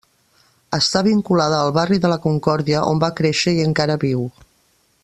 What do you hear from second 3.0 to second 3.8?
va créixer i